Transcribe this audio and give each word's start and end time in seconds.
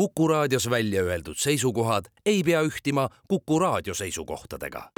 Kuku 0.00 0.28
raadios 0.28 0.70
välja 0.70 1.02
öeldud 1.02 1.36
seisukohad 1.36 2.04
ei 2.26 2.42
pea 2.42 2.62
ühtima 2.62 3.08
Kuku 3.28 3.58
raadio 3.58 3.94
seisukohtadega. 3.94 4.90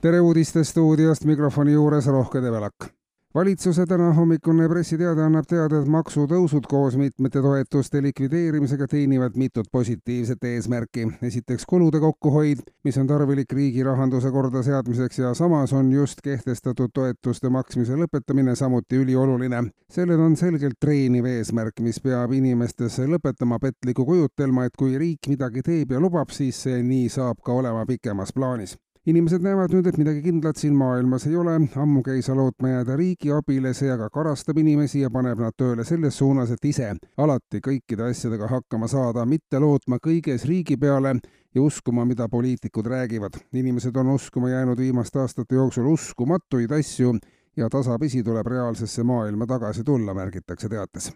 tere 0.00 0.20
uudistestuudiost 0.20 1.24
mikrofoni 1.24 1.72
juures 1.72 2.06
Rohke 2.06 2.42
Debelak 2.42 3.01
valitsuse 3.34 3.86
tänahommikune 3.86 4.68
pressiteade 4.68 5.22
annab 5.24 5.46
teada, 5.48 5.78
et 5.80 5.88
maksutõusud 5.88 6.66
koos 6.68 6.98
mitmete 7.00 7.40
toetuste 7.40 8.02
likvideerimisega 8.04 8.86
teenivad 8.88 9.38
mitut 9.40 9.70
positiivset 9.72 10.44
eesmärki. 10.44 11.06
esiteks 11.22 11.64
kulude 11.68 12.00
kokkuhoid, 12.00 12.58
mis 12.84 12.98
on 12.98 13.06
tarvilik 13.06 13.52
riigi 13.52 13.82
rahanduse 13.82 14.30
kordaseadmiseks 14.30 15.18
ja 15.18 15.34
samas 15.34 15.72
on 15.72 15.92
just 15.92 16.20
kehtestatud 16.24 16.90
toetuste 16.94 17.48
maksmise 17.48 17.96
lõpetamine 17.96 18.54
samuti 18.54 18.96
ülioluline. 18.96 19.64
sellel 19.90 20.20
on 20.20 20.36
selgelt 20.36 20.80
treeniv 20.80 21.24
eesmärk, 21.24 21.80
mis 21.80 22.00
peab 22.00 22.32
inimestes 22.32 22.98
lõpetama 22.98 23.58
petliku 23.58 24.04
kujutelma, 24.04 24.64
et 24.64 24.76
kui 24.76 24.98
riik 24.98 25.28
midagi 25.28 25.62
teeb 25.62 25.92
ja 25.92 26.00
lubab, 26.00 26.28
siis 26.30 26.62
see 26.62 26.82
nii 26.82 27.08
saab 27.08 27.40
ka 27.44 27.52
olema 27.52 27.86
pikemas 27.86 28.32
plaanis 28.32 28.76
inimesed 29.06 29.42
näevad 29.42 29.72
nüüd, 29.74 29.86
et 29.90 29.98
midagi 29.98 30.22
kindlat 30.22 30.58
siin 30.60 30.74
maailmas 30.78 31.26
ei 31.26 31.34
ole, 31.36 31.56
ammugi 31.82 32.14
ei 32.14 32.22
saa 32.22 32.36
lootma 32.38 32.70
jääda 32.70 32.96
riigi 32.98 33.32
abile, 33.34 33.72
see 33.74 33.90
aga 33.90 34.08
karastab 34.14 34.60
inimesi 34.62 35.02
ja 35.02 35.10
paneb 35.10 35.42
nad 35.42 35.56
tööle 35.58 35.84
selles 35.86 36.18
suunas, 36.20 36.52
et 36.54 36.64
ise 36.70 36.92
alati 37.18 37.62
kõikide 37.64 38.06
asjadega 38.10 38.50
hakkama 38.52 38.90
saada, 38.90 39.26
mitte 39.26 39.58
lootma 39.62 39.98
kõiges 40.02 40.46
riigi 40.48 40.78
peale 40.78 41.16
ja 41.54 41.62
uskuma, 41.62 42.06
mida 42.06 42.28
poliitikud 42.28 42.86
räägivad. 42.86 43.40
inimesed 43.52 43.96
on 43.96 44.14
uskuma 44.14 44.50
jäänud 44.50 44.78
viimaste 44.78 45.18
aastate 45.18 45.54
jooksul 45.54 45.90
uskumatuid 45.92 46.70
asju 46.70 47.18
ja 47.56 47.68
tasapisi 47.68 48.22
tuleb 48.22 48.46
reaalsesse 48.46 49.02
maailma 49.02 49.46
tagasi 49.46 49.84
tulla, 49.84 50.14
märgitakse 50.14 50.68
teates 50.68 51.12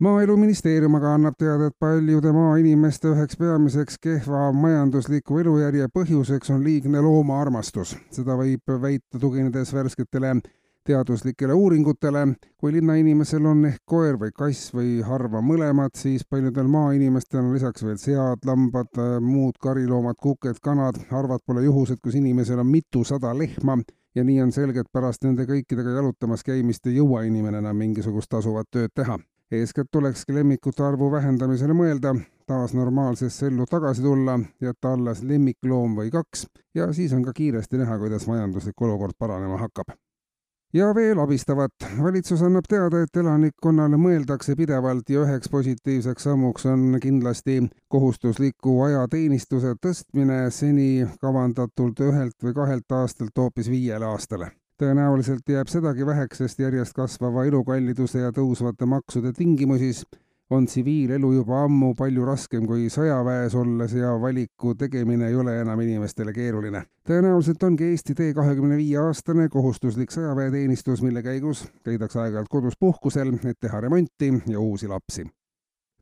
maaeluministeerium 0.00 0.94
aga 0.96 1.14
annab 1.14 1.34
teada, 1.38 1.66
et 1.68 1.76
paljude 1.78 2.32
maainimeste 2.32 3.10
üheks 3.12 3.36
peamiseks 3.40 3.98
kehva 4.00 4.46
majandusliku 4.52 5.38
elujärje 5.42 5.88
põhjuseks 5.92 6.54
on 6.54 6.64
liigne 6.64 7.02
loomaarmastus. 7.04 7.96
seda 8.10 8.36
võib 8.36 8.80
väita 8.82 9.18
tuginedes 9.20 9.74
värsketele 9.74 10.40
teaduslikele 10.84 11.52
uuringutele. 11.52 12.26
kui 12.58 12.72
linnainimesel 12.72 13.46
on 13.46 13.64
ehk 13.64 13.82
koer 13.84 14.16
või 14.20 14.32
kass 14.34 14.74
või 14.74 15.02
harva 15.04 15.40
mõlemad, 15.40 15.92
siis 15.96 16.24
paljudel 16.30 16.68
maainimestel 16.68 17.40
on 17.40 17.52
lisaks 17.54 17.84
veel 17.84 17.98
sead, 17.98 18.44
lambad, 18.46 19.00
muud 19.20 19.58
kariloomad, 19.60 20.16
kuked, 20.22 20.60
kanad. 20.62 20.96
harvad 21.10 21.40
pole 21.46 21.64
juhused, 21.64 22.00
kus 22.02 22.14
inimesel 22.14 22.58
on 22.58 22.66
mitusada 22.66 23.34
lehma 23.38 23.78
ja 24.14 24.24
nii 24.24 24.40
on 24.42 24.52
selge, 24.52 24.80
et 24.80 24.92
pärast 24.92 25.24
nende 25.24 25.44
kõikidega 25.44 25.98
jalutamas 26.00 26.42
käimist 26.42 26.86
ei 26.86 26.96
jõua 26.96 27.22
inimene 27.28 27.58
enam 27.58 27.76
mingisugust 27.76 28.30
tasuvat 28.30 28.66
tööd 28.70 28.90
teha 28.94 29.18
eeskätt 29.52 29.88
tulekski 29.90 30.34
lemmikute 30.34 30.84
arvu 30.84 31.10
vähendamisele 31.12 31.74
mõelda, 31.74 32.14
taas 32.46 32.74
normaalsesse 32.74 33.46
ellu 33.46 33.66
tagasi 33.70 34.02
tulla, 34.02 34.38
jätta 34.62 34.92
alles 34.94 35.22
lemmikloom 35.22 35.96
või 35.98 36.10
kaks 36.14 36.46
ja 36.74 36.92
siis 36.92 37.12
on 37.12 37.24
ka 37.26 37.34
kiiresti 37.34 37.80
näha, 37.82 37.98
kuidas 37.98 38.26
majanduslik 38.30 38.82
olukord 38.82 39.18
paranema 39.18 39.58
hakkab. 39.58 39.90
ja 40.72 40.94
veel 40.94 41.18
abistavat. 41.18 41.72
valitsus 42.02 42.42
annab 42.42 42.64
teada, 42.68 43.02
et 43.02 43.16
elanikkonnale 43.16 43.96
mõeldakse 43.96 44.56
pidevalt 44.56 45.10
ja 45.10 45.24
üheks 45.24 45.48
positiivseks 45.48 46.22
sammuks 46.22 46.66
on 46.66 46.98
kindlasti 47.02 47.62
kohustusliku 47.88 48.82
ajateenistuse 48.82 49.74
tõstmine 49.86 50.50
seni 50.50 51.06
kavandatult 51.20 52.00
ühelt 52.00 52.42
või 52.42 52.54
kahelt 52.54 52.92
aastalt 52.92 53.38
hoopis 53.38 53.70
viiele 53.70 54.06
aastale 54.06 54.52
tõenäoliselt 54.80 55.48
jääb 55.48 55.68
sedagi 55.68 56.06
väheks, 56.06 56.40
sest 56.40 56.60
järjest 56.62 56.96
kasvava 56.96 57.44
elukalliduse 57.48 58.24
ja 58.24 58.32
tõusvate 58.32 58.88
maksude 58.88 59.32
tingimusis 59.36 60.04
on 60.50 60.66
tsiviilelu 60.66 61.32
juba 61.32 61.60
ammu 61.64 61.92
palju 61.98 62.24
raskem 62.26 62.64
kui 62.66 62.88
sõjaväes 62.90 63.54
olles 63.60 63.92
ja 63.94 64.14
valiku 64.22 64.74
tegemine 64.74 65.28
ei 65.28 65.36
ole 65.38 65.60
enam 65.60 65.80
inimestele 65.84 66.32
keeruline. 66.34 66.82
tõenäoliselt 67.06 67.62
ongi 67.62 67.90
Eesti 67.90 68.14
tee 68.14 68.34
kahekümne 68.34 68.76
viie 68.80 68.98
aastane 68.98 69.48
kohustuslik 69.48 70.10
sõjaväeteenistus, 70.16 71.02
mille 71.02 71.22
käigus 71.22 71.66
käidakse 71.84 72.20
aeg-ajalt 72.24 72.50
kodus 72.50 72.80
puhkusel, 72.80 73.36
et 73.44 73.60
teha 73.60 73.80
remonti 73.80 74.32
ja 74.46 74.60
uusi 74.60 74.88
lapsi 74.88 75.28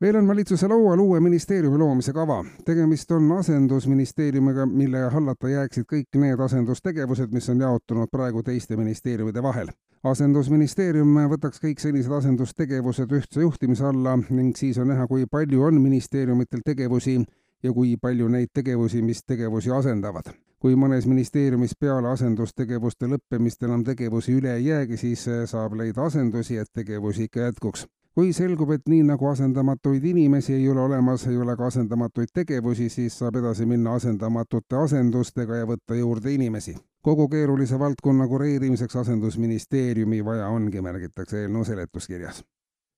veel 0.00 0.16
on 0.16 0.28
valitsuse 0.28 0.68
laual 0.68 1.00
uue 1.00 1.20
ministeeriumi 1.20 1.78
loomise 1.78 2.12
kava. 2.12 2.44
tegemist 2.64 3.10
on 3.10 3.32
asendusministeeriumiga, 3.32 4.66
mille 4.66 5.00
hallata 5.10 5.48
jääksid 5.48 5.86
kõik 5.92 6.18
need 6.20 6.40
asendustegevused, 6.40 7.32
mis 7.32 7.48
on 7.48 7.60
jaotunud 7.60 8.10
praegu 8.10 8.42
teiste 8.42 8.76
ministeeriumide 8.76 9.42
vahel. 9.42 9.68
asendusministeerium 10.04 11.18
võtaks 11.34 11.62
kõik 11.64 11.82
sellised 11.82 12.12
asendustegevused 12.12 13.12
ühtse 13.12 13.40
juhtimise 13.40 13.84
alla 13.84 14.18
ning 14.30 14.56
siis 14.56 14.78
on 14.78 14.88
näha, 14.88 15.06
kui 15.06 15.26
palju 15.26 15.62
on 15.62 15.80
ministeeriumitel 15.82 16.60
tegevusi 16.64 17.18
ja 17.62 17.72
kui 17.72 17.96
palju 17.96 18.28
neid 18.28 18.54
tegevusi, 18.54 19.02
mis 19.02 19.24
tegevusi 19.24 19.70
asendavad. 19.70 20.30
kui 20.58 20.74
mõnes 20.74 21.06
ministeeriumis 21.06 21.74
peale 21.80 22.08
asendustegevuste 22.08 23.06
lõppemist 23.06 23.62
enam 23.62 23.84
tegevusi 23.84 24.32
üle 24.32 24.54
ei 24.54 24.66
jäägi, 24.66 24.96
siis 24.96 25.28
saab 25.46 25.74
leida 25.74 26.02
asendusi, 26.02 26.56
et 26.56 26.68
tegevusi 26.74 27.24
ikka 27.24 27.40
jätkuks 27.40 27.86
kui 28.18 28.32
selgub, 28.34 28.72
et 28.74 28.88
nii 28.90 29.04
nagu 29.06 29.28
asendamatuid 29.30 30.02
inimesi 30.10 30.50
ei 30.56 30.64
ole 30.68 30.80
olemas, 30.82 31.22
ei 31.30 31.36
ole 31.38 31.54
ka 31.56 31.68
asendamatuid 31.70 32.32
tegevusi, 32.34 32.88
siis 32.90 33.14
saab 33.20 33.36
edasi 33.38 33.62
minna 33.70 33.92
asendamatute 33.94 34.74
asendustega 34.74 35.60
ja 35.60 35.68
võtta 35.70 35.94
juurde 35.94 36.32
inimesi. 36.34 36.74
kogu 37.02 37.28
keerulise 37.28 37.78
valdkonna 37.78 38.26
kureerimiseks 38.28 38.96
asendusministeeriumi 38.96 40.24
vaja 40.24 40.48
ongi, 40.48 40.82
märgitakse 40.82 41.44
eelnõu 41.44 41.64
seletuskirjas 41.64 42.42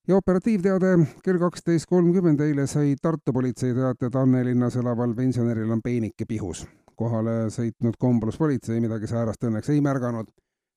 ja 0.09 0.17
operatiivteade 0.17 0.97
kell 1.25 1.39
kaksteist 1.39 1.87
kolmkümmend 1.87 2.41
eile 2.41 2.67
sai 2.67 2.97
Tartu 3.03 3.33
politsei 3.33 3.75
teate, 3.75 4.07
et 4.07 4.17
Annelinnas 4.17 4.81
elaval 4.81 5.15
pensionäril 5.15 5.71
on 5.71 5.83
peenike 5.85 6.25
pihus. 6.25 6.67
kohale 6.97 7.51
sõitnud 7.53 8.01
kombluspolitsei 8.01 8.81
midagi 8.81 9.07
säärast 9.07 9.45
õnneks 9.45 9.69
ei 9.69 9.81
märganud. 9.81 10.33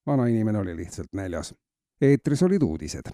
vana 0.05 0.27
inimene 0.27 0.59
oli 0.59 0.75
lihtsalt 0.75 1.13
näljas. 1.13 1.55
eetris 2.01 2.43
olid 2.43 2.61
uudised 2.61 3.07